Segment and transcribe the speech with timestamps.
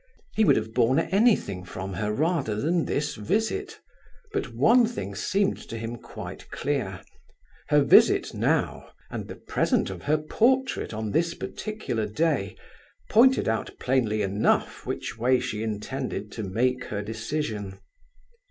[0.35, 3.79] He would have borne anything from her rather than this visit.
[4.33, 10.17] But one thing seemed to him quite clear—her visit now, and the present of her
[10.17, 12.55] portrait on this particular day,
[13.11, 17.77] pointed out plainly enough which way she intended to make her decision!